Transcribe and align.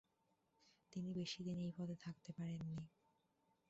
তিনি 0.93 1.09
বেশিদিন 1.13 1.57
এই 1.59 1.71
পদে 1.77 1.95
থাকতে 1.95 2.29
পারেননি। 2.33 2.83